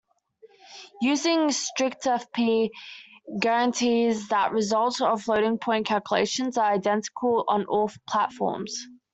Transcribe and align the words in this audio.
Using 1.03 1.49
strictfp 1.49 2.71
guarantees 3.39 4.29
that 4.29 4.51
results 4.51 4.99
of 4.99 5.21
floating-point 5.21 5.85
calculations 5.85 6.57
are 6.57 6.71
identical 6.73 7.45
on 7.47 7.65
all 7.65 7.91
platforms. 8.09 8.87